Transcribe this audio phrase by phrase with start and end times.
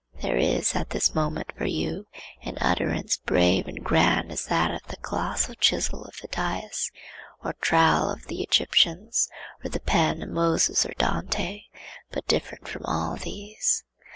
[0.23, 2.07] There is at this moment for you
[2.41, 6.89] an utterance brave and grand as that of the colossal chisel of Phidias,
[7.43, 9.29] or trowel of the Egyptians,
[9.63, 11.65] or the pen of Moses or Dante,
[12.09, 13.83] but different from all these.